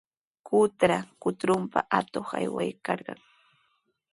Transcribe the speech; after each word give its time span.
Qutra 0.47 0.97
kutrunpa 1.21 1.79
atuq 1.99 2.27
aywaykarqan. 2.39 3.19